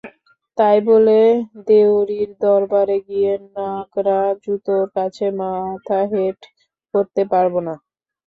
[0.57, 1.19] তাই বলে
[1.67, 6.39] দেউড়ির দরবারে গিয়ে নাগরা জুতোর কাছে মাথা হেঁট
[6.93, 7.73] করতে পারব না।